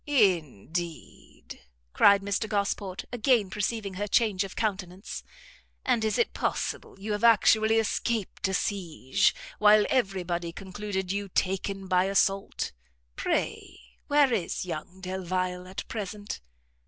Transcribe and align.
"Indeed?" 0.07 1.61
cried 1.93 2.23
Mr 2.23 2.49
Gosport, 2.49 3.05
again 3.13 3.51
perceiving 3.51 3.93
her 3.93 4.07
change 4.07 4.43
of 4.43 4.55
countenance; 4.55 5.23
"and 5.85 6.03
is 6.03 6.17
it 6.17 6.33
possible 6.33 6.99
you 6.99 7.11
have 7.11 7.23
actually 7.23 7.77
escaped 7.77 8.47
a 8.47 8.53
siege, 8.55 9.35
while 9.59 9.85
every 9.91 10.23
body 10.23 10.51
concluded 10.53 11.11
you 11.11 11.29
taken 11.29 11.85
by 11.87 12.05
assault? 12.05 12.71
Pray 13.15 13.79
where 14.07 14.33
is 14.33 14.65
young 14.65 15.01
Delvile 15.01 15.67
at 15.67 15.87
present?" 15.87 16.41